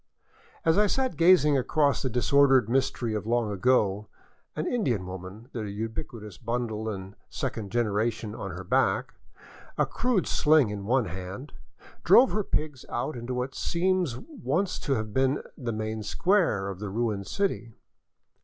[0.65, 4.07] As I sat gazing across the disordered mystery of long ago,
[4.55, 9.13] an In dian woman, the ubiquitous bundle and second generation on her back,
[9.77, 11.53] a crude sling in one hand,
[12.03, 16.79] drove her pigs out into what seems once to have been the main square of
[16.79, 17.75] the ruined city.